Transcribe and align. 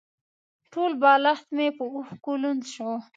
ټول 0.71 0.91
بالښت 1.01 1.47
مې 1.55 1.67
په 1.77 1.83
اوښکو 1.93 2.31
لوند 2.41 2.63
شو. 2.73 2.91